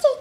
[0.00, 0.14] Oi,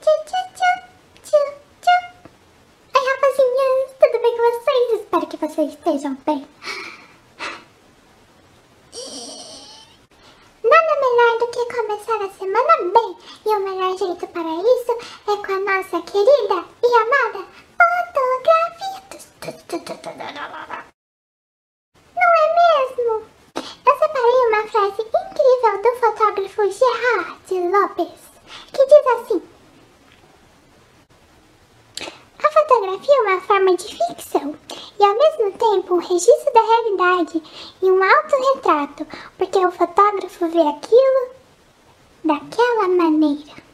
[2.95, 5.01] rapazinhas, tudo bem com vocês?
[5.01, 6.47] Espero que vocês estejam bem.
[10.63, 13.17] Nada melhor do que começar a semana bem.
[13.45, 14.93] E o melhor jeito para isso
[15.27, 17.45] é com a nossa querida e amada
[17.77, 19.01] fotografia.
[22.15, 23.13] Não é mesmo?
[23.55, 28.21] Eu separei uma frase incrível do fotógrafo Gerard Lopes,
[28.73, 29.41] que diz assim:
[32.43, 32.51] A
[32.97, 34.55] fotografia uma forma de ficção
[34.99, 37.43] e ao mesmo tempo um registro da realidade
[37.81, 41.29] e um autorretrato, porque o fotógrafo vê aquilo
[42.23, 43.66] daquela maneira.